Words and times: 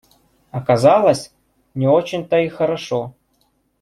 Оказалось— 0.49 1.31
не 1.75 1.87
очень 1.87 2.27
то 2.27 2.39
и 2.39 2.47
хорошо. 2.49 3.13